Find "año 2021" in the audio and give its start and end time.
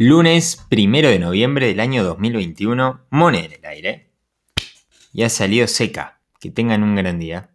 1.80-3.06